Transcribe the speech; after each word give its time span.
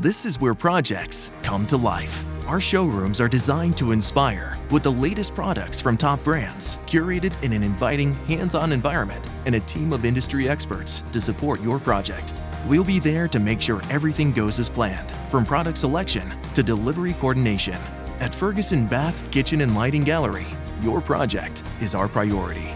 This 0.00 0.24
is 0.24 0.40
where 0.40 0.54
projects 0.54 1.30
come 1.42 1.66
to 1.66 1.76
life. 1.76 2.24
Our 2.48 2.58
showrooms 2.58 3.20
are 3.20 3.28
designed 3.28 3.76
to 3.76 3.92
inspire 3.92 4.56
with 4.70 4.82
the 4.82 4.90
latest 4.90 5.34
products 5.34 5.78
from 5.78 5.98
top 5.98 6.24
brands, 6.24 6.78
curated 6.86 7.34
in 7.42 7.52
an 7.52 7.62
inviting, 7.62 8.14
hands 8.24 8.54
on 8.54 8.72
environment, 8.72 9.28
and 9.44 9.56
a 9.56 9.60
team 9.60 9.92
of 9.92 10.06
industry 10.06 10.48
experts 10.48 11.02
to 11.12 11.20
support 11.20 11.60
your 11.60 11.78
project. 11.78 12.32
We'll 12.66 12.82
be 12.82 12.98
there 12.98 13.28
to 13.28 13.38
make 13.38 13.60
sure 13.60 13.82
everything 13.90 14.32
goes 14.32 14.58
as 14.58 14.70
planned, 14.70 15.10
from 15.28 15.44
product 15.44 15.76
selection 15.76 16.32
to 16.54 16.62
delivery 16.62 17.12
coordination. 17.12 17.76
At 18.20 18.32
Ferguson 18.32 18.86
Bath 18.86 19.30
Kitchen 19.30 19.60
and 19.60 19.74
Lighting 19.74 20.04
Gallery, 20.04 20.46
your 20.80 21.02
project 21.02 21.62
is 21.78 21.94
our 21.94 22.08
priority. 22.08 22.70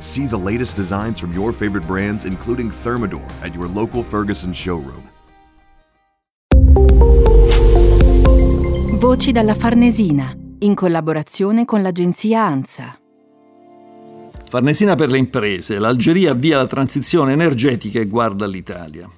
See 0.00 0.26
the 0.26 0.38
latest 0.38 0.74
designs 0.74 1.20
from 1.20 1.32
your 1.34 1.52
favorite 1.52 1.86
brands, 1.86 2.24
including 2.24 2.68
Thermador, 2.68 3.30
at 3.44 3.54
your 3.54 3.68
local 3.68 4.02
Ferguson 4.02 4.52
showroom. 4.52 5.08
Voci 9.02 9.32
dalla 9.32 9.56
Farnesina, 9.56 10.32
in 10.60 10.76
collaborazione 10.76 11.64
con 11.64 11.82
l'agenzia 11.82 12.44
ANSA. 12.44 13.00
Farnesina 14.48 14.94
per 14.94 15.10
le 15.10 15.18
imprese, 15.18 15.80
l'Algeria 15.80 16.30
avvia 16.30 16.58
la 16.58 16.68
transizione 16.68 17.32
energetica 17.32 17.98
e 17.98 18.06
guarda 18.06 18.44
all'Italia. 18.44 19.10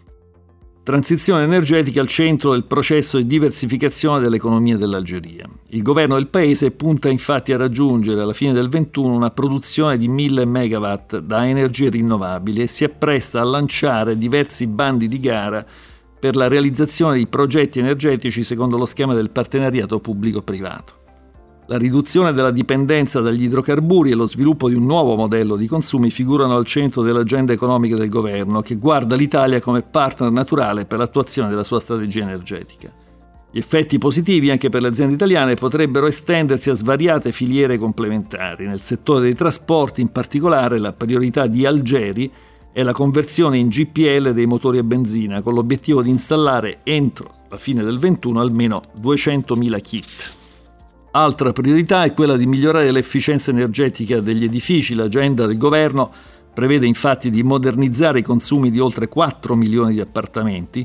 Transizione 0.82 1.42
energetica 1.42 2.00
al 2.00 2.06
centro 2.06 2.52
del 2.52 2.64
processo 2.64 3.18
di 3.18 3.26
diversificazione 3.26 4.20
dell'economia 4.20 4.78
dell'Algeria. 4.78 5.46
Il 5.68 5.82
governo 5.82 6.14
del 6.14 6.28
paese 6.28 6.70
punta 6.70 7.10
infatti 7.10 7.52
a 7.52 7.58
raggiungere 7.58 8.22
alla 8.22 8.32
fine 8.32 8.54
del 8.54 8.70
21 8.70 9.14
una 9.14 9.32
produzione 9.32 9.98
di 9.98 10.08
1000 10.08 10.46
MW 10.46 11.18
da 11.20 11.46
energie 11.46 11.90
rinnovabili 11.90 12.62
e 12.62 12.68
si 12.68 12.84
appresta 12.84 13.38
a 13.38 13.44
lanciare 13.44 14.16
diversi 14.16 14.66
bandi 14.66 15.08
di 15.08 15.20
gara 15.20 15.66
per 16.24 16.36
la 16.36 16.48
realizzazione 16.48 17.18
di 17.18 17.26
progetti 17.26 17.80
energetici 17.80 18.44
secondo 18.44 18.78
lo 18.78 18.86
schema 18.86 19.12
del 19.12 19.28
partenariato 19.28 20.00
pubblico-privato. 20.00 20.94
La 21.66 21.76
riduzione 21.76 22.32
della 22.32 22.50
dipendenza 22.50 23.20
dagli 23.20 23.42
idrocarburi 23.42 24.10
e 24.10 24.14
lo 24.14 24.24
sviluppo 24.24 24.70
di 24.70 24.74
un 24.74 24.86
nuovo 24.86 25.16
modello 25.16 25.54
di 25.56 25.66
consumi 25.66 26.10
figurano 26.10 26.56
al 26.56 26.64
centro 26.64 27.02
dell'agenda 27.02 27.52
economica 27.52 27.96
del 27.96 28.08
governo, 28.08 28.62
che 28.62 28.76
guarda 28.76 29.16
l'Italia 29.16 29.60
come 29.60 29.82
partner 29.82 30.30
naturale 30.30 30.86
per 30.86 30.96
l'attuazione 30.96 31.50
della 31.50 31.62
sua 31.62 31.78
strategia 31.78 32.22
energetica. 32.22 32.90
Gli 33.50 33.58
effetti 33.58 33.98
positivi 33.98 34.50
anche 34.50 34.70
per 34.70 34.80
le 34.80 34.88
aziende 34.88 35.12
italiane 35.12 35.56
potrebbero 35.56 36.06
estendersi 36.06 36.70
a 36.70 36.74
svariate 36.74 37.32
filiere 37.32 37.76
complementari. 37.76 38.66
Nel 38.66 38.80
settore 38.80 39.20
dei 39.20 39.34
trasporti, 39.34 40.00
in 40.00 40.10
particolare, 40.10 40.78
la 40.78 40.94
priorità 40.94 41.46
di 41.46 41.66
Algeri 41.66 42.32
è 42.74 42.82
la 42.82 42.90
conversione 42.90 43.56
in 43.56 43.68
GPL 43.68 44.32
dei 44.32 44.46
motori 44.46 44.78
a 44.78 44.82
benzina, 44.82 45.40
con 45.42 45.54
l'obiettivo 45.54 46.02
di 46.02 46.10
installare 46.10 46.80
entro 46.82 47.44
la 47.48 47.56
fine 47.56 47.84
del 47.84 48.00
21 48.00 48.40
almeno 48.40 48.82
200.000 49.00 49.80
kit. 49.80 50.34
Altra 51.12 51.52
priorità 51.52 52.02
è 52.02 52.12
quella 52.12 52.36
di 52.36 52.46
migliorare 52.46 52.90
l'efficienza 52.90 53.52
energetica 53.52 54.18
degli 54.18 54.42
edifici. 54.42 54.96
L'agenda 54.96 55.46
del 55.46 55.56
governo 55.56 56.10
prevede 56.52 56.84
infatti 56.84 57.30
di 57.30 57.44
modernizzare 57.44 58.18
i 58.18 58.22
consumi 58.22 58.72
di 58.72 58.80
oltre 58.80 59.06
4 59.06 59.54
milioni 59.54 59.92
di 59.92 60.00
appartamenti 60.00 60.84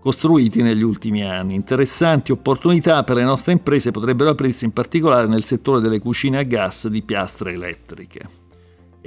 costruiti 0.00 0.62
negli 0.62 0.82
ultimi 0.82 1.22
anni. 1.22 1.54
Interessanti 1.54 2.32
opportunità 2.32 3.02
per 3.02 3.16
le 3.16 3.24
nostre 3.24 3.52
imprese 3.52 3.90
potrebbero 3.90 4.30
aprirsi 4.30 4.64
in 4.64 4.72
particolare 4.72 5.26
nel 5.26 5.44
settore 5.44 5.82
delle 5.82 5.98
cucine 5.98 6.38
a 6.38 6.44
gas 6.44 6.88
di 6.88 7.02
piastre 7.02 7.52
elettriche. 7.52 8.45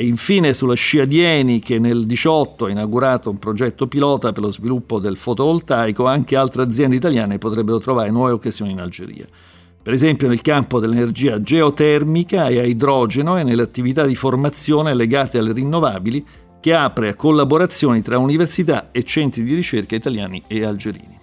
E 0.02 0.06
infine 0.06 0.54
sulla 0.54 0.76
scia 0.76 1.04
di 1.04 1.20
Eni 1.20 1.60
che 1.60 1.78
nel 1.78 2.06
2018 2.06 2.64
ha 2.64 2.70
inaugurato 2.70 3.30
un 3.30 3.38
progetto 3.38 3.86
pilota 3.86 4.32
per 4.32 4.44
lo 4.44 4.50
sviluppo 4.50 4.98
del 4.98 5.18
fotovoltaico, 5.18 6.06
anche 6.06 6.38
altre 6.38 6.64
aziende 6.64 6.96
italiane 6.96 7.38
potrebbero 7.38 7.80
trovare 7.80 8.10
nuove 8.10 8.32
occasioni 8.32 8.72
in 8.72 8.80
Algeria. 8.80 9.28
Per 9.84 9.92
esempio 9.92 10.30
nel 10.30 10.40
campo 10.40 10.80
dell'energia 10.80 11.42
geotermica 11.42 12.48
e 12.48 12.60
a 12.60 12.64
idrogeno 12.64 13.38
e 13.38 13.44
nelle 13.44 13.62
attività 13.62 14.06
di 14.06 14.16
formazione 14.16 14.94
legate 14.94 15.38
alle 15.38 15.52
rinnovabili 15.52 16.26
che 16.62 16.74
apre 16.74 17.10
a 17.10 17.16
collaborazioni 17.16 18.02
tra 18.02 18.20
università 18.20 18.92
e 18.94 19.04
centri 19.04 19.44
di 19.44 19.54
ricerca 19.54 19.98
italiani 19.98 20.42
e 20.48 20.64
algerini. 20.64 21.19